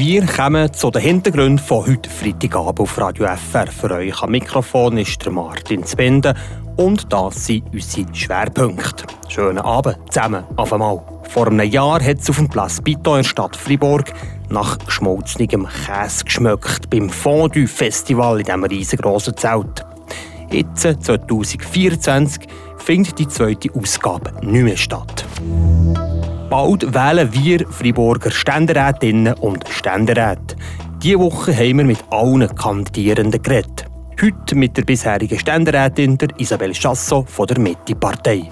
Wir 0.00 0.24
kommen 0.24 0.72
zu 0.72 0.90
den 0.90 1.02
Hintergründen 1.02 1.58
von 1.58 1.86
heute 1.86 2.08
Freitagabend 2.08 2.80
auf 2.80 2.96
Radio 2.96 3.26
FR. 3.26 3.66
Für 3.66 3.90
euch 3.90 4.22
am 4.22 4.30
Mikrofon 4.30 4.96
ist 4.96 5.22
der 5.22 5.30
Martin 5.30 5.84
Zbinden 5.84 6.34
und 6.76 7.12
das 7.12 7.44
sind 7.44 7.64
unsere 7.70 8.06
Schwerpunkte. 8.14 9.04
Schönen 9.28 9.58
Abend 9.58 9.98
zusammen 10.10 10.44
auf 10.56 10.72
einmal. 10.72 11.02
Vor 11.24 11.48
einem 11.48 11.70
Jahr 11.70 12.02
hat 12.02 12.20
es 12.20 12.30
auf 12.30 12.38
dem 12.38 12.48
Place 12.48 12.80
Piton 12.80 13.16
in 13.16 13.22
der 13.22 13.28
Stadt 13.28 13.54
Fribourg 13.54 14.10
nach 14.48 14.78
geschmolzenem 14.78 15.68
Käse 15.68 16.24
geschmeckt 16.24 16.88
beim 16.88 17.10
Fondue 17.10 17.66
Festival 17.66 18.38
in 18.38 18.46
diesem 18.46 18.64
riesengroßen 18.64 19.36
Zelt. 19.36 19.84
Jetzt, 20.50 20.80
2024, 20.80 22.48
findet 22.78 23.18
die 23.18 23.28
zweite 23.28 23.68
Ausgabe 23.74 24.32
nicht 24.40 24.64
mehr 24.64 24.78
statt. 24.78 25.26
Bald 26.50 26.92
wählen 26.92 27.32
wir 27.32 27.64
Friburger 27.68 28.32
Ständerätinnen 28.32 29.34
und 29.34 29.68
Ständeräte. 29.68 30.56
Diese 31.00 31.20
Woche 31.20 31.54
haben 31.54 31.78
wir 31.78 31.84
mit 31.84 32.02
allen 32.10 32.52
Kandidierenden 32.56 33.40
geredet. 33.40 33.84
Heute 34.20 34.56
mit 34.56 34.76
der 34.76 34.82
bisherigen 34.82 35.38
Ständerätin 35.38 36.18
der 36.18 36.28
Isabelle 36.38 36.74
Chassot 36.74 37.30
von 37.30 37.46
der 37.46 37.60
Mitte-Partei. 37.60 38.50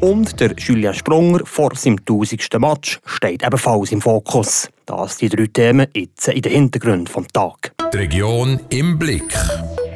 Und 0.00 0.38
der 0.38 0.54
Julian 0.56 0.94
Sprunger 0.94 1.40
vor 1.44 1.74
seinem 1.74 1.98
1000. 1.98 2.60
Match 2.60 3.00
steht 3.06 3.42
ebenfalls 3.42 3.90
im 3.90 4.00
Fokus. 4.00 4.70
Das 4.86 5.18
sind 5.18 5.32
die 5.32 5.36
drei 5.36 5.46
Themen 5.48 5.88
jetzt 5.96 6.28
in 6.28 6.42
den 6.42 6.52
Hintergrund 6.52 7.08
vom 7.08 7.26
Tag. 7.26 7.72
Die 7.92 7.96
Region 7.96 8.60
im 8.70 9.00
Blick. 9.00 9.34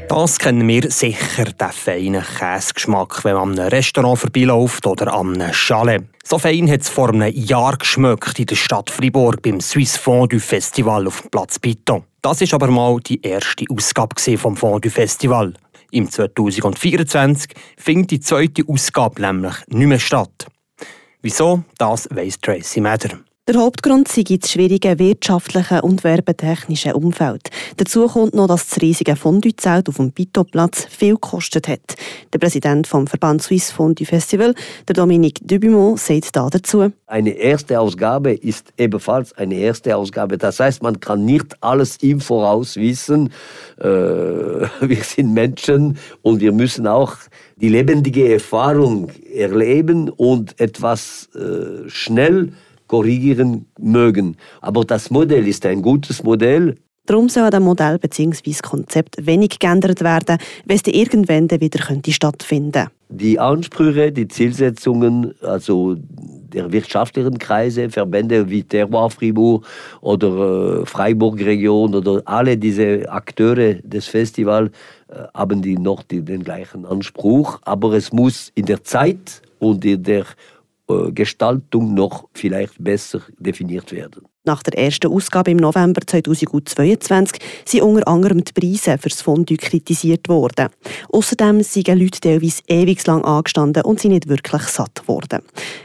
Das 0.09 0.39
kennen 0.39 0.69
wir 0.69 0.91
sicher, 0.91 1.45
den 1.45 1.73
feinen 1.73 2.23
Käsegeschmack, 2.23 3.25
wenn 3.25 3.35
man 3.35 3.51
an 3.51 3.59
einem 3.59 3.69
Restaurant 3.69 4.19
vorbeiläuft 4.19 4.87
oder 4.87 5.13
an 5.13 5.41
einem 5.41 5.53
Chalet. 5.53 6.05
So 6.25 6.39
fein 6.39 6.71
hat 6.71 6.83
es 6.83 6.89
vor 6.89 7.09
einem 7.09 7.33
Jahr 7.35 7.77
geschmeckt 7.77 8.39
in 8.39 8.47
der 8.47 8.55
Stadt 8.55 8.89
Fribourg 8.89 9.43
beim 9.43 9.61
Swiss 9.61 9.97
Fondue 9.97 10.41
Festival 10.41 11.07
auf 11.09 11.23
dem 11.23 11.31
Platz 11.31 11.59
Piton. 11.59 12.05
Das 12.23 12.41
ist 12.41 12.55
aber 12.55 12.69
mal 12.69 12.99
die 13.01 13.21
erste 13.21 13.65
Ausgabe 13.69 14.15
vom 14.39 14.57
Fondue 14.57 14.91
Festival. 14.91 15.53
Im 15.91 16.11
2024 16.11 17.53
findet 17.77 18.11
die 18.13 18.21
zweite 18.21 18.63
Ausgabe 18.69 19.21
nämlich 19.21 19.55
nicht 19.69 19.87
mehr 19.87 19.99
statt. 19.99 20.47
Wieso? 21.21 21.65
Das 21.79 22.09
weiss 22.11 22.39
Tracy 22.41 22.81
Mather. 22.81 23.19
Der 23.49 23.61
Hauptgrund 23.61 24.09
sei 24.09 24.25
das 24.25 24.51
schwierige 24.51 24.99
wirtschaftliche 24.99 25.83
und 25.83 26.03
werbetechnische 26.03 26.97
Umfeld. 26.97 27.49
Dazu 27.77 28.09
kommt 28.09 28.35
noch, 28.35 28.49
dass 28.49 28.69
das 28.69 28.83
riesige 28.83 29.15
Fondue-Zelt 29.15 29.89
auf 29.89 29.99
dem 29.99 30.11
Pito-Platz 30.11 30.89
viel 30.91 31.15
gekostet 31.15 31.69
hat. 31.69 31.95
Der 32.33 32.41
Präsident 32.41 32.89
vom 32.89 33.07
Verband 33.07 33.41
Swiss 33.41 33.71
Fondue 33.71 34.05
Festival, 34.05 34.53
der 34.89 34.95
Dominique 34.95 35.47
Dubimont, 35.47 36.01
sagt 36.01 36.35
da 36.35 36.51
dazu. 36.51 36.91
Eine 37.07 37.31
erste 37.31 37.79
Ausgabe 37.79 38.33
ist 38.33 38.73
ebenfalls 38.79 39.33
eine 39.35 39.55
erste 39.55 39.97
Ausgabe. 39.97 40.39
Das 40.39 40.59
heißt, 40.59 40.83
man 40.83 40.99
kann 40.99 41.25
nicht 41.25 41.55
alles 41.63 41.99
im 41.99 42.19
Voraus 42.19 42.75
wissen. 42.75 43.33
Äh, 43.79 43.85
wir 43.87 45.05
sind 45.05 45.33
Menschen 45.33 45.99
und 46.23 46.41
wir 46.41 46.51
müssen 46.51 46.89
auch 46.89 47.15
die 47.55 47.69
lebendige 47.69 48.33
Erfahrung 48.33 49.13
erleben 49.33 50.09
und 50.09 50.59
etwas 50.59 51.29
äh, 51.37 51.89
schnell 51.89 52.53
korrigieren 52.87 53.67
mögen. 53.79 54.37
Aber 54.61 54.85
das 54.85 55.11
Modell 55.11 55.47
ist 55.47 55.67
ein 55.67 55.83
gutes 55.83 56.23
Modell. 56.23 56.77
Darum 57.07 57.29
soll 57.29 57.51
das 57.51 57.61
Modell 57.61 57.99
bzw. 57.99 58.53
Konzept 58.63 59.25
wenig 59.25 59.61
geändert 59.61 60.01
werden, 60.03 60.39
wenn 60.65 60.77
es 60.77 60.93
irgendwann 60.93 61.49
wieder 61.49 61.79
könnte 61.79 62.13
stattfinden 62.13 62.89
Die 63.09 63.39
Ansprüche, 63.39 64.11
die 64.11 64.27
Zielsetzungen, 64.27 65.33
also 65.41 65.97
der 66.53 66.73
wirtschaftlichen 66.73 67.39
Kreise, 67.39 67.91
Verbände 67.91 68.51
wie 68.51 68.65
Terroir 68.65 69.11
Fribourg 69.11 69.65
oder 70.01 70.81
äh, 70.83 70.87
Freiburg-Region 70.87 71.95
oder 71.95 72.23
alle 72.25 72.57
diese 72.57 73.09
Akteure 73.09 73.75
des 73.83 74.07
Festivals 74.07 74.71
äh, 75.09 75.23
haben 75.35 75.63
die 75.63 75.79
noch 75.79 76.03
die, 76.03 76.23
den 76.23 76.43
gleichen 76.43 76.85
Anspruch. 76.87 77.61
Aber 77.63 77.93
es 77.93 78.13
muss 78.13 78.51
in 78.57 78.67
der 78.67 78.83
Zeit 78.83 79.43
und 79.59 79.85
in 79.85 80.03
der 80.03 80.25
Gestaltung 81.13 81.95
noch 81.95 82.29
vielleicht 82.33 82.83
besser 82.83 83.21
definiert 83.39 83.93
werden. 83.93 84.27
Nach 84.47 84.63
der 84.63 84.79
ersten 84.79 85.09
Ausgabe 85.09 85.51
im 85.51 85.57
November 85.57 86.01
2022 86.07 87.41
sind 87.65 87.83
unter 87.83 88.07
anderem 88.07 88.45
die 88.45 88.53
Preise 88.53 88.97
für 88.97 89.09
das 89.09 89.21
Fondue 89.21 89.57
kritisiert 89.57 90.29
worden. 90.29 90.69
Außerdem 91.13 91.65
sind 91.65 91.89
Leute 91.89 92.21
teilweise 92.21 92.63
ewig 92.69 93.05
lang 93.09 93.25
angestanden 93.25 93.83
und 93.83 93.99
sind 93.99 94.13
nicht 94.13 94.29
wirklich 94.29 94.63
satt 94.63 95.03
worden. 95.09 95.41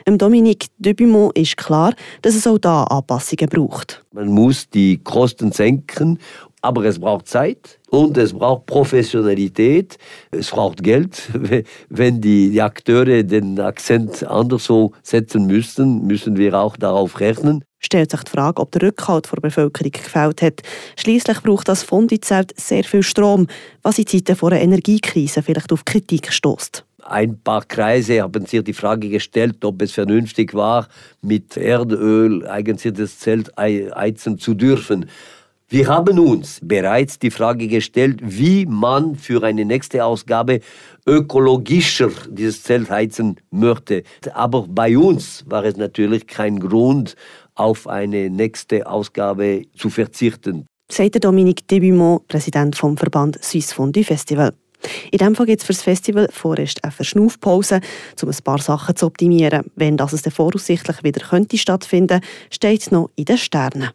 Dominique 0.06 0.68
Dubimont 0.78 1.36
ist 1.36 1.58
klar, 1.58 1.96
dass 2.22 2.36
es 2.36 2.46
auch 2.46 2.60
da 2.60 2.84
Anpassungen 2.84 3.50
braucht. 3.50 4.06
Man 4.12 4.28
muss 4.28 4.70
die 4.70 5.00
Kosten 5.00 5.52
senken 5.52 6.20
aber 6.62 6.86
es 6.86 7.00
braucht 7.00 7.28
Zeit 7.28 7.80
und 7.90 8.18
es 8.18 8.34
braucht 8.34 8.68
Professionalität, 8.68 9.98
es 10.32 10.52
braucht 10.52 10.84
Geld. 10.84 11.30
Wenn 11.90 12.22
die, 12.22 12.62
Akteure 12.62 13.24
den 13.24 13.60
Akzent 13.60 14.24
anders 14.24 14.66
so 14.66 14.94
setzen 15.02 15.48
müssten, 15.48 16.06
müssen 16.06 16.38
wir 16.38 16.60
auch 16.60 16.78
darauf 16.78 17.20
rechnen. 17.20 17.64
Stellt 17.80 18.12
sich 18.12 18.24
die 18.24 18.32
Frage, 18.32 18.62
ob 18.62 18.72
der 18.72 18.84
Rückhalt 18.84 19.28
der 19.32 19.42
Bevölkerung 19.42 19.92
gefällt 19.92 20.44
hat. 20.44 20.62
Schließlich 20.98 21.42
braucht 21.42 21.68
das 21.68 21.82
Fondizelt 21.82 22.54
sehr 22.60 22.84
viel 22.84 23.02
Strom, 23.02 23.48
was 23.82 23.98
in 23.98 24.06
Zeiten 24.06 24.46
einer 24.46 24.62
Energiekrise 24.62 25.42
vielleicht 25.42 25.74
auf 25.74 25.84
Kritik 25.84 26.32
stößt. 26.32 26.86
Ein 27.04 27.40
paar 27.40 27.66
Kreise 27.66 28.22
haben 28.22 28.46
sich 28.46 28.64
die 28.64 28.74
Frage 28.74 29.10
gestellt, 29.10 29.66
ob 29.66 29.82
es 29.82 29.92
vernünftig 29.92 30.54
war, 30.54 30.88
mit 31.24 31.58
Erdöl 31.58 32.48
eigentlich 32.48 32.94
das 32.94 33.18
Zelt 33.18 33.52
heizen 33.58 34.38
zu 34.38 34.54
dürfen. 34.54 35.10
Wir 35.74 35.88
haben 35.88 36.20
uns 36.20 36.60
bereits 36.62 37.18
die 37.18 37.32
Frage 37.32 37.66
gestellt, 37.70 38.20
wie 38.22 38.66
man 38.66 39.16
für 39.16 39.42
eine 39.42 39.64
nächste 39.64 40.04
Ausgabe 40.04 40.60
ökologischer 41.08 42.10
dieses 42.30 42.64
Zelt 42.64 42.90
heizen 42.90 43.38
möchte. 43.52 44.04
Aber 44.34 44.68
bei 44.68 44.98
uns 44.98 45.46
war 45.48 45.64
es 45.64 45.78
natürlich 45.78 46.28
kein 46.28 46.60
Grund, 46.60 47.16
auf 47.56 47.88
eine 47.88 48.30
nächste 48.30 48.86
Ausgabe 48.86 49.62
zu 49.78 49.90
verzichten. 49.90 50.66
Sagt 50.92 51.24
Dominique 51.24 51.66
Debumont, 51.66 52.28
Präsident 52.28 52.76
vom 52.76 52.98
Verband 52.98 53.42
Swiss 53.42 53.72
Fondue 53.72 54.04
Festival. 54.04 54.52
In 55.10 55.20
diesem 55.20 55.36
Fall 55.36 55.46
gibt 55.46 55.62
es 55.62 55.66
für 55.66 55.72
das 55.72 55.84
Festival 55.84 56.28
vorerst 56.34 56.84
eine 56.84 56.92
Verschnaufpause, 56.92 57.80
um 58.22 58.28
ein 58.28 58.36
paar 58.44 58.60
Sachen 58.60 58.98
zu 58.98 59.06
optimieren. 59.06 59.64
Wenn 59.78 59.96
das 59.96 60.12
es 60.12 60.24
voraussichtlich 60.34 61.02
wieder 61.02 61.26
könnte 61.26 61.58
stattfinden, 61.58 62.20
steht 62.50 62.92
noch 62.92 63.10
in 63.16 63.24
den 63.24 63.38
Sternen. 63.38 63.92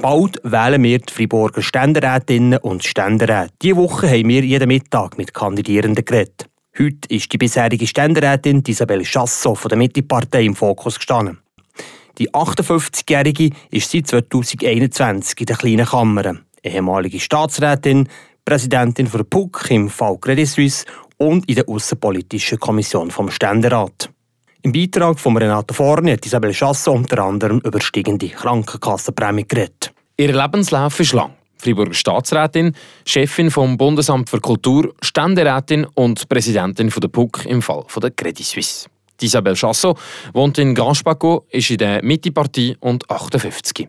Bald 0.00 0.40
wählen 0.42 0.82
wir 0.82 0.98
die 0.98 1.12
Friburger 1.12 1.62
Ständerätinnen 1.62 2.58
und 2.60 2.82
Ständeräte. 2.82 3.52
Diese 3.60 3.76
Woche 3.76 4.08
haben 4.08 4.28
wir 4.28 4.42
jeden 4.42 4.68
Mittag 4.68 5.18
mit 5.18 5.34
Kandidierenden 5.34 6.04
geredet. 6.04 6.46
Heute 6.78 7.08
ist 7.08 7.32
die 7.32 7.38
bisherige 7.38 7.86
Ständerätin 7.86 8.62
Isabelle 8.66 9.04
Chassot 9.04 9.58
von 9.58 9.68
der 9.68 9.78
Mitte-Partei 9.78 10.44
im 10.44 10.56
Fokus 10.56 10.96
gestanden. 10.96 11.38
Die 12.18 12.30
58-Jährige 12.30 13.50
ist 13.70 13.90
seit 13.90 14.08
2021 14.08 15.40
in 15.40 15.46
der 15.46 15.56
kleinen 15.56 15.86
Kammer. 15.86 16.36
Ehemalige 16.62 17.20
Staatsrätin, 17.20 18.08
Präsidentin 18.44 19.06
für 19.06 19.24
PUC 19.24 19.70
im 19.70 19.88
Fall 19.90 20.18
Credit 20.18 20.48
Suisse 20.48 20.84
und 21.18 21.48
in 21.48 21.56
der 21.56 21.68
Außenpolitischen 21.68 22.58
Kommission 22.58 23.10
vom 23.10 23.30
Ständerat. 23.30 24.11
Im 24.64 24.70
Beitrag 24.70 25.18
von 25.18 25.36
Renato 25.36 25.74
Forni 25.74 26.12
hat 26.12 26.24
Isabel 26.24 26.52
Chasse 26.52 26.92
unter 26.92 27.18
anderem 27.24 27.60
über 27.64 27.80
steigende 27.80 28.28
Krankenkassenprämie 28.28 29.44
geredet. 29.44 29.92
Ihr 30.16 30.32
Lebenslauf 30.32 31.00
ist 31.00 31.14
lang. 31.14 31.32
Friburger 31.56 31.94
Staatsrätin, 31.94 32.72
Chefin 33.04 33.50
vom 33.50 33.76
Bundesamt 33.76 34.30
für 34.30 34.40
Kultur, 34.40 34.94
Ständerätin 35.02 35.84
und 35.94 36.28
Präsidentin 36.28 36.90
der 36.90 37.08
PUC 37.08 37.44
im 37.46 37.60
Fall 37.60 37.84
der 38.00 38.12
Credit 38.12 38.46
Suisse. 38.46 38.86
Isabelle 39.20 39.56
Chassot 39.56 39.98
wohnt 40.32 40.58
in 40.58 40.76
Ganspako, 40.76 41.44
ist 41.50 41.70
in 41.70 41.78
der 41.78 42.04
Mitte-Partei 42.04 42.76
und 42.78 43.10
58. 43.10 43.88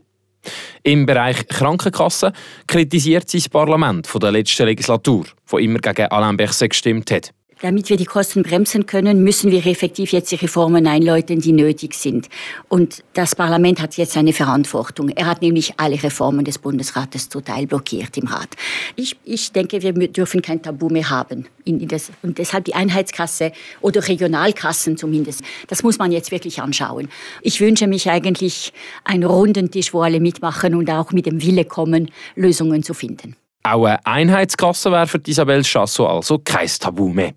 Im 0.82 1.06
Bereich 1.06 1.48
Krankenkassen 1.48 2.34
kritisiert 2.66 3.30
sie 3.30 3.38
das 3.38 3.50
Parlament 3.50 4.08
von 4.08 4.22
der 4.22 4.32
letzten 4.32 4.66
Legislatur, 4.66 5.26
wo 5.46 5.60
immer 5.60 5.80
gegen 5.80 6.08
Alain 6.08 6.36
Berset 6.36 6.72
gestimmt 6.72 7.12
hat. 7.12 7.32
Damit 7.62 7.90
wir 7.90 7.98
die 7.98 8.06
Kosten 8.06 8.44
bremsen 8.44 8.86
können, 8.86 9.24
müssen 9.24 9.52
wir 9.52 9.66
effektiv 9.66 10.12
jetzt 10.12 10.32
die 10.32 10.36
Reformen 10.36 10.88
einläuten, 10.88 11.40
die 11.40 11.52
nötig 11.52 11.94
sind. 11.94 12.30
Und 12.68 13.04
das 13.14 13.36
Parlament 13.36 13.82
hat 13.82 13.96
jetzt 13.96 14.18
eine 14.18 14.34
Verantwortung. 14.34 15.10
Er 15.10 15.26
hat 15.26 15.42
nämlich 15.42 15.74
alle 15.78 16.02
Reformen 16.02 16.46
des 16.46 16.60
Bundesrates 16.60 17.30
total 17.30 17.68
blockiert 17.68 18.18
im 18.18 18.28
Rat. 18.28 18.50
Ich, 18.96 19.16
ich 19.24 19.52
denke, 19.52 19.82
wir 19.82 19.94
dürfen 19.94 20.42
kein 20.42 20.62
Tabu 20.62 20.90
mehr 20.90 21.10
haben. 21.10 21.46
Und 21.66 22.38
deshalb 22.38 22.66
die 22.66 22.76
Einheitskasse 22.76 23.54
oder 23.82 24.08
Regionalkassen 24.08 24.98
zumindest. 24.98 25.42
Das 25.68 25.84
muss 25.84 25.98
man 25.98 26.12
jetzt 26.12 26.32
wirklich 26.32 26.62
anschauen. 26.62 27.10
Ich 27.42 27.62
wünsche 27.62 27.88
mich 27.88 28.10
eigentlich 28.10 28.74
einen 29.06 29.24
runden 29.24 29.72
Tisch, 29.72 29.94
wo 29.94 30.02
alle 30.02 30.20
mitmachen 30.20 30.76
und 30.76 30.90
auch 30.90 31.12
mit 31.12 31.26
dem 31.26 31.42
Wille 31.42 31.66
kommen, 31.66 32.12
Lösungen 32.36 32.84
zu 32.84 32.94
finden. 32.94 33.36
Auch 33.64 33.86
eine 33.86 34.06
Einheitskasse 34.06 34.92
wäre 34.92 35.08
für 35.08 35.22
Isabelle 35.26 35.64
Chassot 35.64 36.10
also 36.10 36.40
kein 36.40 36.68
Tabu 36.68 37.08
mehr. 37.08 37.34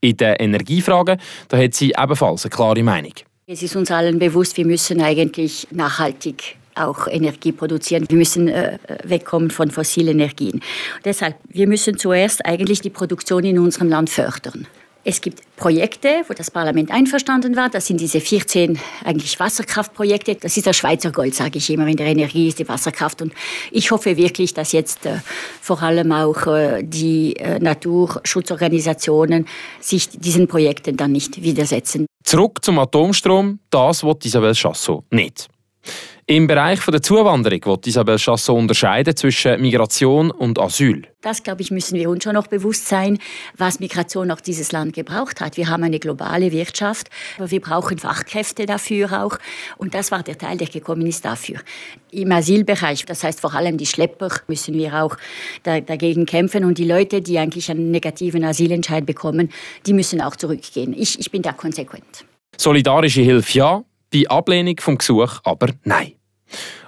In 0.00 0.16
den 0.16 0.34
Energiefragen 0.36 1.18
da 1.48 1.56
hat 1.56 1.74
sie 1.74 1.94
ebenfalls 1.96 2.44
eine 2.44 2.50
klare 2.50 2.82
Meinung. 2.82 3.12
Es 3.46 3.62
ist 3.62 3.76
uns 3.76 3.90
allen 3.90 4.18
bewusst, 4.18 4.56
wir 4.56 4.66
müssen 4.66 5.00
eigentlich 5.00 5.68
nachhaltig 5.70 6.56
auch 6.76 7.06
Energie 7.08 7.52
produzieren. 7.52 8.04
Wir 8.08 8.18
müssen 8.18 8.48
äh, 8.48 8.78
wegkommen 9.02 9.50
von 9.50 9.70
fossilen 9.70 10.20
Energien. 10.20 10.60
Deshalb, 11.04 11.36
wir 11.48 11.66
müssen 11.66 11.96
zuerst 11.98 12.44
eigentlich 12.44 12.80
die 12.80 12.90
Produktion 12.90 13.44
in 13.44 13.58
unserem 13.58 13.88
Land 13.88 14.10
fördern. 14.10 14.66
Es 15.08 15.20
gibt 15.20 15.40
Projekte, 15.54 16.24
wo 16.26 16.34
das 16.34 16.50
Parlament 16.50 16.90
einverstanden 16.90 17.54
war. 17.54 17.70
Das 17.70 17.86
sind 17.86 18.00
diese 18.00 18.20
14 18.20 18.76
eigentlich 19.04 19.38
Wasserkraftprojekte. 19.38 20.34
Das 20.34 20.56
ist 20.56 20.66
das 20.66 20.76
Schweizer 20.76 21.12
Gold, 21.12 21.32
sage 21.32 21.58
ich 21.58 21.70
immer, 21.70 21.86
in 21.86 21.96
der 21.96 22.08
Energie 22.08 22.48
ist 22.48 22.58
die 22.58 22.68
Wasserkraft. 22.68 23.22
Und 23.22 23.32
ich 23.70 23.92
hoffe 23.92 24.16
wirklich, 24.16 24.52
dass 24.52 24.72
jetzt 24.72 25.06
äh, 25.06 25.20
vor 25.60 25.80
allem 25.80 26.10
auch 26.10 26.48
äh, 26.48 26.82
die 26.82 27.36
äh, 27.36 27.60
Naturschutzorganisationen 27.60 29.46
sich 29.78 30.08
diesen 30.08 30.48
Projekten 30.48 30.96
dann 30.96 31.12
nicht 31.12 31.40
widersetzen. 31.40 32.06
Zurück 32.24 32.64
zum 32.64 32.80
Atomstrom, 32.80 33.60
das 33.70 34.02
wird 34.02 34.26
Isabel 34.26 34.54
Chassot 34.56 35.04
nicht. 35.12 35.46
Im 36.28 36.48
Bereich 36.48 36.80
der 36.84 37.00
Zuwanderung 37.00 37.64
wird 37.64 37.86
Isabel 37.86 38.18
Chassot 38.18 38.58
unterscheiden 38.58 39.14
zwischen 39.14 39.60
Migration 39.60 40.32
und 40.32 40.58
Asyl. 40.58 41.06
Das, 41.20 41.44
glaube 41.44 41.62
ich, 41.62 41.70
müssen 41.70 41.96
wir 41.96 42.10
uns 42.10 42.24
schon 42.24 42.34
noch 42.34 42.48
bewusst 42.48 42.88
sein, 42.88 43.20
was 43.56 43.78
Migration 43.78 44.32
auch 44.32 44.40
dieses 44.40 44.72
Land 44.72 44.92
gebraucht 44.92 45.40
hat. 45.40 45.56
Wir 45.56 45.68
haben 45.68 45.84
eine 45.84 46.00
globale 46.00 46.50
Wirtschaft, 46.50 47.10
aber 47.36 47.52
wir 47.52 47.60
brauchen 47.60 47.98
Fachkräfte 47.98 48.66
dafür 48.66 49.22
auch. 49.22 49.38
Und 49.76 49.94
das 49.94 50.10
war 50.10 50.24
der 50.24 50.36
Teil, 50.36 50.56
der 50.56 50.66
gekommen 50.66 51.06
ist 51.06 51.24
dafür. 51.24 51.60
Im 52.10 52.32
Asylbereich, 52.32 53.04
das 53.04 53.22
heißt 53.22 53.40
vor 53.40 53.54
allem 53.54 53.78
die 53.78 53.86
Schlepper, 53.86 54.30
müssen 54.48 54.74
wir 54.74 55.00
auch 55.00 55.16
dagegen 55.62 56.26
kämpfen. 56.26 56.64
Und 56.64 56.78
die 56.78 56.86
Leute, 56.86 57.22
die 57.22 57.38
eigentlich 57.38 57.70
einen 57.70 57.92
negativen 57.92 58.42
Asylentscheid 58.42 59.06
bekommen, 59.06 59.50
die 59.86 59.92
müssen 59.92 60.20
auch 60.20 60.34
zurückgehen. 60.34 60.92
Ich, 60.92 61.20
ich 61.20 61.30
bin 61.30 61.42
da 61.42 61.52
konsequent. 61.52 62.24
Solidarische 62.56 63.20
Hilfe 63.20 63.58
ja, 63.58 63.84
bei 64.12 64.28
Ablehnung 64.28 64.76
vom 64.80 64.98
Gesuch 64.98 65.40
aber 65.44 65.68
nein. 65.84 66.12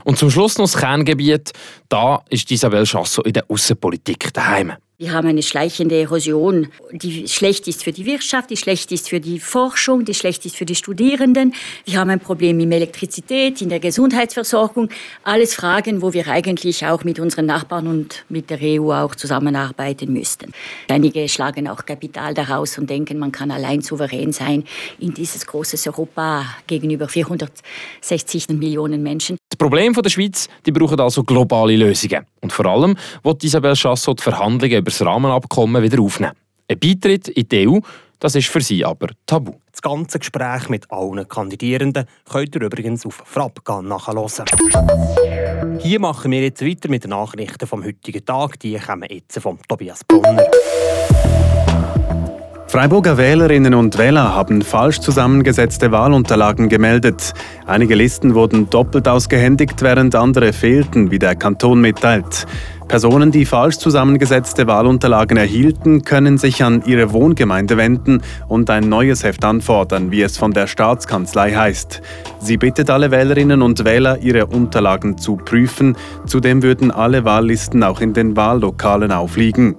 Und 0.08 0.16
zum 0.16 0.30
Schluss 0.30 0.56
noch 0.56 0.64
das 0.64 0.78
Kerngebiet. 0.78 1.52
Da 1.90 2.24
ist 2.30 2.50
Isabel 2.50 2.86
Chassot 2.86 3.26
in 3.26 3.34
der 3.34 3.44
Außenpolitik 3.50 4.32
daheim. 4.32 4.72
Wir 5.00 5.12
haben 5.12 5.28
eine 5.28 5.44
schleichende 5.44 6.00
Erosion, 6.00 6.70
die 6.90 7.28
schlecht 7.28 7.68
ist 7.68 7.84
für 7.84 7.92
die 7.92 8.04
Wirtschaft, 8.04 8.50
die 8.50 8.56
schlecht 8.56 8.90
ist 8.90 9.10
für 9.10 9.20
die 9.20 9.38
Forschung, 9.38 10.04
die 10.04 10.14
schlecht 10.14 10.44
ist 10.44 10.56
für 10.56 10.64
die 10.64 10.74
Studierenden. 10.74 11.54
Wir 11.84 12.00
haben 12.00 12.10
ein 12.10 12.18
Problem 12.18 12.58
in 12.58 12.72
Elektrizität, 12.72 13.62
in 13.62 13.68
der 13.68 13.78
Gesundheitsversorgung. 13.78 14.88
Alles 15.22 15.54
Fragen, 15.54 16.02
wo 16.02 16.14
wir 16.14 16.26
eigentlich 16.26 16.84
auch 16.84 17.04
mit 17.04 17.20
unseren 17.20 17.46
Nachbarn 17.46 17.86
und 17.86 18.24
mit 18.28 18.50
der 18.50 18.58
EU 18.60 18.90
auch 18.92 19.14
zusammenarbeiten 19.14 20.12
müssten. 20.12 20.52
Einige 20.88 21.28
schlagen 21.28 21.68
auch 21.68 21.86
Kapital 21.86 22.34
daraus 22.34 22.76
und 22.76 22.90
denken, 22.90 23.20
man 23.20 23.30
kann 23.30 23.52
allein 23.52 23.82
souverän 23.82 24.32
sein 24.32 24.64
in 24.98 25.14
dieses 25.14 25.46
große 25.46 25.76
Europa 25.88 26.44
gegenüber 26.66 27.06
460 27.06 28.48
Millionen 28.48 29.04
Menschen. 29.04 29.36
Das 29.48 29.58
Problem 29.58 29.94
der 30.02 30.10
Schweiz, 30.10 30.48
die 30.66 30.72
brauchen 30.72 31.00
also 31.00 31.22
globale 31.24 31.76
Lösungen. 31.76 32.26
Und 32.40 32.52
vor 32.52 32.66
allem 32.66 32.96
wird 33.22 33.44
Isabel 33.44 33.74
Chassot 33.74 34.18
die 34.18 34.22
Verhandlungen 34.24 34.78
über 34.78 34.90
das 34.90 35.04
Rahmenabkommen 35.04 35.82
wieder 35.82 36.00
aufnehmen. 36.00 36.32
Ein 36.68 36.78
Beitritt 36.78 37.28
in 37.28 37.48
die 37.48 37.68
EU, 37.68 37.78
das 38.18 38.34
ist 38.34 38.48
für 38.48 38.60
sie 38.60 38.84
aber 38.84 39.08
tabu. 39.26 39.54
Das 39.70 39.80
ganze 39.80 40.18
Gespräch 40.18 40.68
mit 40.68 40.90
allen 40.90 41.28
Kandidierenden 41.28 42.06
könnt 42.28 42.54
ihr 42.56 42.62
übrigens 42.62 43.06
auf 43.06 43.22
Frappgan 43.24 43.86
nachhören. 43.86 44.44
Hier 45.80 46.00
machen 46.00 46.32
wir 46.32 46.42
jetzt 46.42 46.64
weiter 46.64 46.88
mit 46.88 47.04
den 47.04 47.10
Nachrichten 47.10 47.66
vom 47.66 47.84
heutigen 47.84 48.24
Tag. 48.24 48.58
Die 48.58 48.76
kommen 48.76 49.08
jetzt 49.08 49.38
von 49.40 49.58
Tobias 49.68 50.04
Brunner. 50.04 50.50
Freiburger 52.68 53.16
Wählerinnen 53.16 53.72
und 53.72 53.96
Wähler 53.96 54.34
haben 54.34 54.60
falsch 54.60 55.00
zusammengesetzte 55.00 55.90
Wahlunterlagen 55.90 56.68
gemeldet. 56.68 57.32
Einige 57.66 57.94
Listen 57.94 58.34
wurden 58.34 58.68
doppelt 58.68 59.08
ausgehändigt, 59.08 59.80
während 59.80 60.14
andere 60.14 60.52
fehlten, 60.52 61.10
wie 61.10 61.18
der 61.18 61.34
Kanton 61.34 61.80
mitteilt. 61.80 62.46
Personen, 62.86 63.30
die 63.30 63.46
falsch 63.46 63.78
zusammengesetzte 63.78 64.66
Wahlunterlagen 64.66 65.38
erhielten, 65.38 66.02
können 66.02 66.36
sich 66.36 66.62
an 66.62 66.82
ihre 66.84 67.10
Wohngemeinde 67.12 67.78
wenden 67.78 68.20
und 68.48 68.68
ein 68.68 68.86
neues 68.90 69.24
Heft 69.24 69.46
anfordern, 69.46 70.10
wie 70.10 70.20
es 70.20 70.36
von 70.36 70.52
der 70.52 70.66
Staatskanzlei 70.66 71.54
heißt. 71.54 72.02
Sie 72.38 72.58
bittet 72.58 72.90
alle 72.90 73.10
Wählerinnen 73.10 73.62
und 73.62 73.86
Wähler, 73.86 74.18
ihre 74.18 74.44
Unterlagen 74.44 75.16
zu 75.16 75.36
prüfen. 75.36 75.96
Zudem 76.26 76.62
würden 76.62 76.90
alle 76.90 77.24
Wahllisten 77.24 77.82
auch 77.82 78.02
in 78.02 78.12
den 78.12 78.36
Wahllokalen 78.36 79.10
aufliegen. 79.10 79.76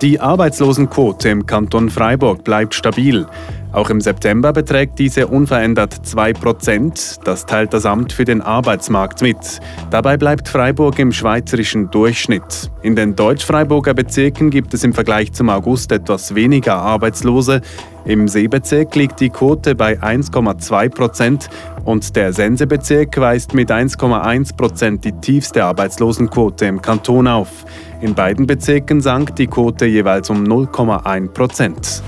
Die 0.00 0.20
Arbeitslosenquote 0.20 1.28
im 1.28 1.44
Kanton 1.44 1.90
Freiburg 1.90 2.44
bleibt 2.44 2.74
stabil. 2.74 3.26
Auch 3.70 3.90
im 3.90 4.00
September 4.00 4.52
beträgt 4.52 4.98
diese 4.98 5.26
unverändert 5.26 5.94
2%. 6.04 7.20
Das 7.24 7.44
teilt 7.44 7.74
das 7.74 7.84
Amt 7.84 8.12
für 8.12 8.24
den 8.24 8.40
Arbeitsmarkt 8.40 9.20
mit. 9.20 9.60
Dabei 9.90 10.16
bleibt 10.16 10.48
Freiburg 10.48 10.98
im 10.98 11.12
schweizerischen 11.12 11.90
Durchschnitt. 11.90 12.70
In 12.82 12.96
den 12.96 13.14
Deutsch-Freiburger 13.14 13.92
Bezirken 13.92 14.50
gibt 14.50 14.72
es 14.72 14.84
im 14.84 14.94
Vergleich 14.94 15.32
zum 15.32 15.50
August 15.50 15.92
etwas 15.92 16.34
weniger 16.34 16.76
Arbeitslose. 16.76 17.60
Im 18.06 18.26
Seebezirk 18.26 18.96
liegt 18.96 19.20
die 19.20 19.28
Quote 19.28 19.74
bei 19.74 20.00
1,2% 20.00 21.48
und 21.84 22.16
der 22.16 22.32
Sensebezirk 22.32 23.18
weist 23.18 23.52
mit 23.52 23.70
1,1% 23.70 25.00
die 25.00 25.12
tiefste 25.12 25.64
Arbeitslosenquote 25.64 26.64
im 26.64 26.80
Kanton 26.80 27.26
auf. 27.26 27.66
In 28.00 28.14
beiden 28.14 28.46
Bezirken 28.46 29.02
sank 29.02 29.36
die 29.36 29.46
Quote 29.46 29.84
jeweils 29.84 30.30
um 30.30 30.44
0,1 30.44 31.28
Prozent. 31.28 32.02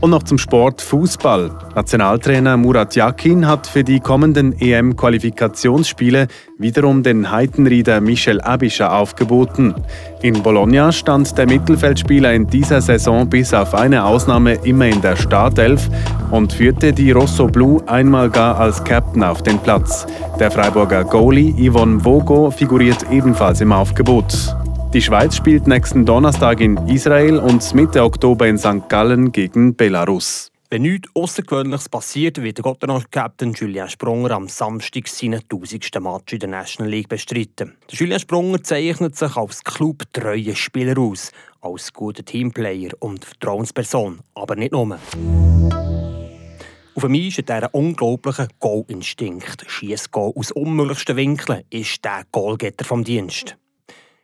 Und 0.00 0.10
noch 0.10 0.24
zum 0.24 0.36
Sport 0.36 0.82
Fußball. 0.82 1.50
Nationaltrainer 1.74 2.58
Murat 2.58 2.94
Yakin 2.94 3.46
hat 3.46 3.66
für 3.66 3.82
die 3.82 4.00
kommenden 4.00 4.52
EM-Qualifikationsspiele 4.60 6.28
wiederum 6.58 7.02
den 7.02 7.30
Heitenrieder 7.30 8.02
Michel 8.02 8.42
Abischer 8.42 8.94
aufgeboten. 8.94 9.74
In 10.20 10.42
Bologna 10.42 10.92
stand 10.92 11.36
der 11.38 11.46
Mittelfeldspieler 11.46 12.34
in 12.34 12.46
dieser 12.46 12.82
Saison 12.82 13.28
bis 13.28 13.54
auf 13.54 13.74
eine 13.74 14.04
Ausnahme 14.04 14.54
immer 14.64 14.86
in 14.86 15.00
der 15.00 15.16
Startelf 15.16 15.88
und 16.30 16.52
führte 16.52 16.92
die 16.92 17.12
Rosso 17.12 17.46
Blue 17.46 17.82
einmal 17.88 18.28
gar 18.28 18.60
als 18.60 18.84
Captain 18.84 19.24
auf 19.24 19.42
den 19.42 19.58
Platz. 19.58 20.06
Der 20.38 20.50
Freiburger 20.50 21.04
Goalie 21.04 21.54
Yvonne 21.70 22.04
Vogo 22.04 22.50
figuriert 22.50 23.06
ebenfalls 23.10 23.62
im 23.62 23.72
Aufgebot. 23.72 24.56
Die 24.92 25.02
Schweiz 25.02 25.36
spielt 25.36 25.66
nächsten 25.66 26.06
Donnerstag 26.06 26.60
in 26.60 26.76
Israel 26.88 27.38
und 27.38 27.74
Mitte 27.74 28.02
Oktober 28.02 28.46
in 28.46 28.56
St. 28.56 28.88
Gallen 28.88 29.32
gegen 29.32 29.74
Belarus. 29.76 30.50
Wenn 30.70 30.82
nichts 30.82 31.08
Außergewöhnliches 31.14 31.88
passiert, 31.88 32.42
wird 32.42 32.58
der 32.58 32.62
Gotteron-Captain 32.62 33.52
Julien 33.52 33.88
Sprunger 33.88 34.30
am 34.32 34.48
Samstag 34.48 35.06
seinen 35.08 35.42
1000. 35.42 36.00
Match 36.00 36.32
in 36.32 36.38
der 36.38 36.48
National 36.48 36.90
League 36.90 37.08
bestreiten. 37.08 37.76
Der 37.90 37.98
Julien 37.98 38.18
Sprunger 38.18 38.62
zeichnet 38.62 39.16
sich 39.16 39.36
als 39.36 39.62
clubtreuer 39.62 40.54
Spieler 40.54 40.98
aus, 40.98 41.30
als 41.60 41.92
guter 41.92 42.24
Teamplayer 42.24 42.90
und 43.00 43.24
Vertrauensperson, 43.24 44.20
aber 44.34 44.56
nicht 44.56 44.72
nur. 44.72 44.98
Auf 46.94 47.02
dem 47.02 47.14
Eis 47.14 47.38
hat 47.38 47.50
er 47.50 47.56
einen 47.56 47.70
unglaublichen 47.72 48.48
Goal-Instinkt. 48.58 49.64
Schießgoal 49.68 50.32
aus 50.34 50.52
unmöglichsten 50.52 51.16
Winkeln 51.16 51.62
ist 51.70 52.04
der 52.04 52.24
Goalgetter 52.32 52.84
vom 52.84 53.04
Dienst. 53.04 53.56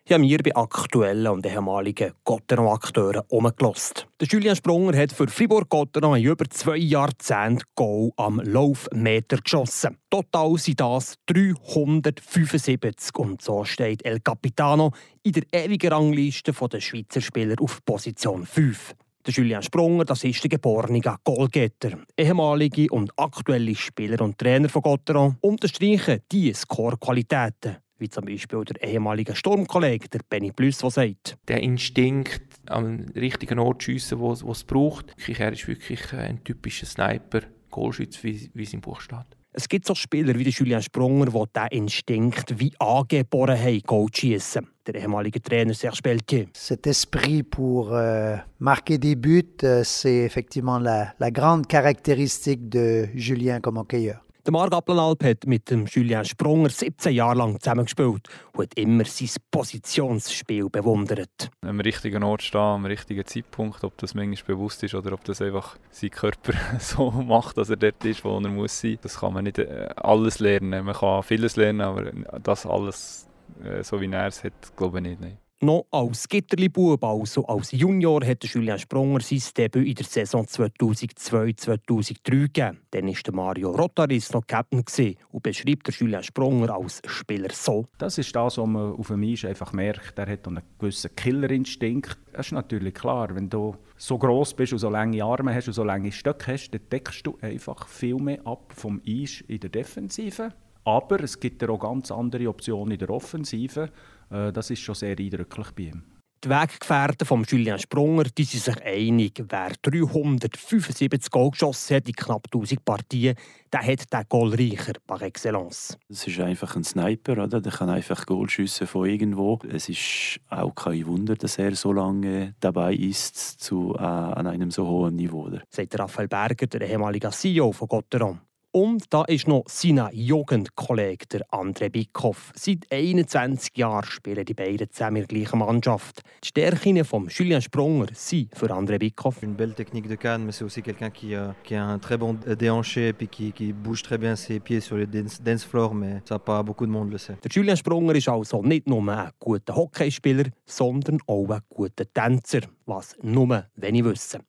Ich 0.05 0.13
habe 0.13 0.25
mir 0.25 0.39
bei 0.43 0.57
aktuellen 0.57 1.29
und 1.29 1.47
ehemaligen 1.47 2.13
Gotteron-Akteuren 2.25 3.23
umgelost. 3.29 4.09
Der 4.21 4.27
Julien 4.27 4.57
Sprunger 4.57 4.99
hat 4.99 5.13
für 5.13 5.29
Fribourg-Gotteron 5.29 6.19
in 6.19 6.25
über 6.25 6.45
zwei 6.51 6.77
Jahrzehnten 6.77 7.63
Goal 7.77 8.11
am 8.17 8.41
Laufmeter 8.41 9.37
geschossen. 9.37 9.99
Total 10.11 10.59
sind 10.59 10.81
das 10.81 11.15
375 11.27 13.17
und 13.17 13.43
so 13.43 13.65
steht 13.65 14.05
El 14.05 14.19
Capitano 14.19 14.91
in 15.23 15.35
der 15.35 15.45
ewigen 15.53 15.93
Rangliste 15.93 16.51
der 16.51 16.81
Schweizer 16.81 17.21
Spieler 17.21 17.55
auf 17.61 17.79
Position 17.85 18.45
5. 18.45 18.97
Der 19.25 19.33
Julien 19.33 19.63
Sprunger, 19.63 20.05
das 20.05 20.25
ist 20.25 20.43
der 20.43 20.51
geborene 20.51 21.01
Goalgetter. 21.23 21.93
Ehemalige 22.17 22.89
und 22.91 23.13
aktuelle 23.17 23.77
Spieler 23.77 24.21
und 24.23 24.37
Trainer 24.37 24.69
von 24.69 24.83
Gotteron 24.83 25.37
unterstreichen 25.43 26.23
diese 26.33 26.59
Score-Qualitäten 26.59 27.77
wie 28.03 28.11
zum 28.11 28.25
Beispiel 28.25 28.65
der 28.65 28.83
ehemalige 28.83 29.35
Sturmkollege, 29.35 30.09
der 30.09 30.21
Benny 30.29 30.53
Plüss, 30.53 30.79
der 30.79 30.91
sagt. 30.91 31.39
Der 31.49 31.63
Instinkt, 31.63 32.43
am 32.67 33.07
richtigen 33.15 33.59
Ort 33.59 33.81
zu 33.81 33.93
schiessen, 33.93 34.19
wo, 34.19 34.37
wo 34.43 34.53
es 34.53 34.65
braucht. 34.65 35.15
Er 35.27 35.53
ist 35.53 35.69
wirklich 35.69 36.13
ein 36.13 36.43
typischer 36.45 36.87
Sniper, 36.87 37.41
Goalschütze, 37.71 38.23
wie, 38.25 38.51
wie 38.53 38.65
es 38.65 38.75
im 38.75 38.81
Buch 38.81 39.01
steht. 39.01 39.27
Es 39.55 39.69
gibt 39.69 39.87
so 39.87 39.95
Spieler 39.95 40.35
wie 40.35 40.49
Julien 40.49 40.81
Sprunger, 40.81 41.27
die 41.27 41.33
diesen 41.55 41.69
Instinkt 41.71 42.59
wie 42.59 42.73
angeboren 42.79 43.59
haben, 43.59 43.83
Goal 43.83 44.09
zu 44.11 44.23
schiessen. 44.23 44.67
Der 44.87 44.95
ehemalige 44.95 45.41
Trainer 45.43 45.75
Serge 45.75 46.01
Pelletier. 46.03 46.47
Cet 46.55 46.87
esprit 46.87 47.43
pour 47.43 47.93
euh, 47.93 48.39
marquer 48.59 48.99
des 48.99 49.15
buts, 49.15 49.63
euh, 49.63 49.85
c'est 49.85 50.25
effectivement 50.25 50.79
la, 50.79 51.13
la 51.19 51.31
grande 51.31 51.67
caractéristique 51.67 52.69
de 52.69 53.09
Julien 53.15 53.61
comme 53.61 53.77
hockeyeur. 53.77 54.25
Der 54.45 54.51
Marc 54.51 54.75
Applenalp 54.75 55.23
hat 55.23 55.47
mit 55.47 55.71
dem 55.71 55.87
Julien 55.87 56.25
Sprunger 56.25 56.69
17 56.69 57.15
Jahre 57.15 57.39
lang 57.39 57.61
zusammengespielt 57.61 58.29
und 58.53 58.63
hat 58.65 58.75
immer 58.75 59.05
sein 59.05 59.31
Positionsspiel 59.53 60.69
bewundert. 60.69 61.49
Am 61.61 61.79
richtigen 61.79 62.25
Ort 62.25 62.43
stehen, 62.43 62.61
am 62.61 62.85
richtigen 62.85 63.25
Zeitpunkt, 63.25 63.85
ob 63.85 63.97
das 63.99 64.15
manchmal 64.15 64.57
bewusst 64.57 64.83
ist 64.83 64.97
oder 64.97 65.13
ob 65.13 65.23
das 65.23 65.41
einfach 65.41 65.77
sein 65.91 66.11
Körper 66.11 66.55
so 66.81 67.13
macht, 67.13 67.57
dass 67.57 67.71
er 67.71 67.77
dort 67.77 68.05
ist, 68.05 68.25
wo 68.25 68.37
er 68.37 68.49
muss 68.49 68.81
sein. 68.81 68.99
Das 69.03 69.21
kann 69.21 69.33
man 69.33 69.45
nicht 69.45 69.61
äh, 69.61 69.91
alles 69.95 70.41
lernen. 70.41 70.87
Man 70.87 70.95
kann 70.97 71.23
vieles 71.23 71.55
lernen, 71.55 71.83
aber 71.83 72.11
das 72.43 72.67
alles, 72.67 73.29
äh, 73.63 73.85
so 73.85 74.01
wie 74.01 74.11
er 74.11 74.27
es 74.27 74.43
hat, 74.43 74.77
glaube 74.77 74.99
ich 74.99 75.05
nicht. 75.05 75.21
Nein. 75.21 75.39
Noch 75.65 75.87
als 75.93 76.29
Gitterli-Bub, 76.29 77.05
also 77.05 77.47
als 77.47 77.71
Junior, 77.71 78.27
hat 78.27 78.43
Julian 78.43 78.81
Sprunger 78.81 79.21
sein 79.21 79.41
Debüt 79.57 79.87
in 79.87 79.95
der 79.95 80.07
Saison 80.07 80.45
2002-2003 80.45 81.79
gegeben. 82.25 82.81
Dann 82.91 83.07
war 83.07 83.33
Mario 83.33 83.71
Rotaris 83.71 84.33
noch 84.33 84.45
Captain 84.45 84.83
und 85.31 85.43
beschreibt 85.45 85.89
Julian 85.89 86.25
Sprunger 86.25 86.75
als 86.75 87.01
Spieler 87.07 87.51
so. 87.53 87.87
Das 87.99 88.19
ist 88.19 88.35
das, 88.35 88.59
was 88.59 88.67
man 88.67 88.95
auf 88.95 89.07
dem 89.07 89.23
Eis 89.23 89.45
einfach 89.45 89.73
merkt. 89.73 90.19
Er 90.19 90.27
hat 90.27 90.49
einen 90.49 90.63
gewissen 90.81 91.15
Killerinstinkt. 91.15 92.19
Das 92.33 92.47
ist 92.47 92.53
natürlich 92.53 92.95
klar, 92.95 93.33
wenn 93.33 93.49
du 93.49 93.77
so 93.97 94.19
groß 94.19 94.55
bist 94.55 94.73
und 94.73 94.81
so 94.81 94.91
lange 94.91 95.23
Arme 95.23 95.55
hast 95.55 95.69
und 95.69 95.75
so 95.75 95.85
lange 95.85 96.11
Stöcke 96.11 96.55
hast, 96.55 96.73
dann 96.73 96.81
deckst 96.91 97.25
du 97.25 97.39
einfach 97.41 97.87
viel 97.87 98.17
mehr 98.17 98.45
ab 98.45 98.73
vom 98.75 99.01
Eis 99.07 99.45
in 99.47 99.61
der 99.61 99.71
Defensive. 99.71 100.53
Aber 100.85 101.23
es 101.23 101.39
gibt 101.39 101.63
ja 101.63 101.69
auch 101.69 101.79
ganz 101.79 102.11
andere 102.11 102.49
Optionen 102.49 102.93
in 102.93 102.99
der 102.99 103.11
Offensive. 103.11 103.91
Äh, 104.31 104.53
das 104.53 104.71
ist 104.71 104.81
schon 104.81 104.95
sehr 104.95 105.19
eindrücklich 105.19 105.71
bei 105.73 105.83
ihm. 105.85 106.03
Die 106.45 106.51
Weggefährten 106.51 107.25
von 107.25 107.45
Julien 107.45 107.79
Sprunger 107.79 108.25
die 108.25 108.43
sind 108.43 108.65
sich 108.65 108.83
einig, 108.83 109.45
wer 109.49 109.71
375 109.81 111.31
Goal 111.31 111.53
geschossen 111.53 111.95
hat 111.95 112.09
in 112.09 112.15
knapp 112.15 112.49
1000 112.53 112.85
Partien, 112.85 113.37
der 113.73 113.87
hat 113.87 114.13
den 114.13 114.23
Goalreicher 114.29 114.95
par 115.07 115.23
excellence. 115.23 115.97
Es 116.09 116.27
ist 116.27 116.41
einfach 116.41 116.75
ein 116.75 116.83
Sniper, 116.83 117.45
oder? 117.45 117.61
der 117.61 117.71
kann 117.71 117.89
einfach 117.91 118.27
Goal 118.27 118.51
schiessen 118.51 118.89
von 118.89 119.09
irgendwo. 119.09 119.61
Es 119.73 119.89
ist 119.89 120.41
auch 120.49 120.75
kein 120.75 121.07
Wunder, 121.07 121.37
dass 121.37 121.59
er 121.59 121.77
so 121.77 121.93
lange 121.93 122.57
dabei 122.59 122.95
ist 122.95 123.37
zu, 123.37 123.95
äh, 123.95 124.01
an 124.01 124.49
einem 124.49 124.73
so 124.73 124.85
hohen 124.85 125.15
Niveau. 125.15 125.45
Oder? 125.45 125.63
Sagt 125.71 125.97
Raphael 125.97 126.27
Berger, 126.27 126.67
der 126.67 126.81
ehemalige 126.81 127.31
CEO 127.31 127.71
von 127.71 127.87
Gotteron. 127.87 128.41
Und 128.75 129.13
da 129.13 129.25
ist 129.25 129.47
noch 129.49 129.65
sein 129.69 130.01
Jugendkollege, 130.13 131.27
der 131.27 131.47
André 131.51 131.91
Bickhoff. 131.91 132.53
Seit 132.57 132.91
21 132.91 133.77
Jahren 133.77 134.03
spielen 134.05 134.47
die 134.47 134.55
beiden 134.55 134.91
zusammen 134.91 135.17
in 135.17 135.27
der 135.27 135.37
gleichen 135.37 135.59
Mannschaft. 135.59 136.23
Die 136.43 136.49
Stärken 136.49 137.05
von 137.05 137.29
Julien 137.29 137.61
Sprunger 137.61 138.07
sind 138.15 138.57
für 138.57 138.71
André 138.71 138.99
Bickhoff. 138.99 139.43
Une 139.43 139.57
belle 139.57 139.75
technique 139.75 140.09
de 140.09 140.17
canne, 140.17 140.47
mais 140.47 140.53
c'est 140.53 140.65
aussi 140.65 140.81
quelqu'un 140.81 141.11
qui, 141.11 141.35
euh, 141.35 141.53
qui 141.65 141.75
a 141.75 141.85
un 141.85 141.99
très 141.99 142.17
bon 142.17 142.33
déhanché 142.59 143.11
et 143.11 143.27
qui, 143.27 143.53
qui 143.53 143.75
bouge 143.75 144.03
très 144.03 144.17
bien 144.17 144.37
ses 144.37 144.59
pieds 144.59 144.81
sur 144.81 144.97
le 144.97 145.07
dance, 145.07 145.43
dance 145.43 145.65
floor, 145.65 145.95
mais 145.95 146.23
ça 146.25 146.39
pas 146.39 146.63
beaucoup 146.63 146.87
de 146.87 146.93
monde 146.93 147.11
le 147.11 147.19
sait. 147.19 147.37
Der 147.43 147.51
Julien 147.53 147.77
Sprunger 147.77 148.15
ist 148.15 148.31
also 148.31 148.63
nicht 148.63 148.87
nur 148.89 149.07
ein 149.07 149.29
guter 149.39 149.77
Hockeyspieler, 149.77 150.45
sondern 150.65 151.19
auch 151.27 151.51
ein 151.51 151.61
guter 151.69 152.11
Tänzer, 152.11 152.63
was 152.87 153.15
nur 153.23 153.67
wenig 153.77 154.05
wissen. 154.05 154.41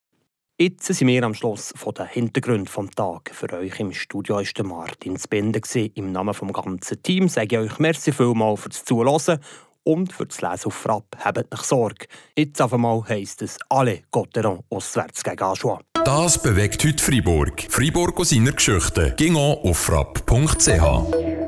Jetzt 0.64 0.86
sind 0.86 1.10
wir 1.10 1.24
am 1.24 1.34
Schluss 1.34 1.74
von 1.76 1.94
den 1.94 2.06
Hintergründen 2.06 2.86
des 2.86 2.96
Tages. 2.96 3.36
Für 3.36 3.52
euch 3.52 3.82
im 3.82 3.92
Studio 3.92 4.38
war 4.38 4.44
der 4.44 4.64
Martin 4.64 5.20
Spinde. 5.20 5.60
Im 5.96 6.14
Namen 6.14 6.34
des 6.34 6.54
ganzen 6.54 7.04
Teams 7.04 7.34
sage 7.34 7.48
ich 7.48 7.58
euch 7.58 7.80
merci 7.80 8.14
vielmals 8.14 8.62
fürs 8.62 8.86
Zuhören 8.86 9.40
und 9.84 10.14
für 10.14 10.26
das 10.26 10.40
Lesen 10.40 10.68
auf 10.68 10.74
Frapp. 10.74 11.18
Habt 11.20 11.52
nicht 11.52 11.66
Sorge. 11.66 12.06
Jetzt 12.38 12.62
auf 12.62 12.72
einmal 12.72 13.04
heisst 13.10 13.42
es 13.42 13.58
alle 13.68 14.04
Gotteron 14.10 14.62
auswärts 14.70 15.22
gegen 15.22 15.44
Aschua. 15.44 15.82
Das 16.06 16.42
bewegt 16.42 16.82
heute 16.86 17.04
Freiburg. 17.04 17.66
Freiburg 17.68 18.18
aus 18.22 18.30
seiner 18.30 18.54
Geschichte. 18.54 19.14
Ging 19.18 19.36
auf 19.36 19.78
frapp.ch. 19.78 21.43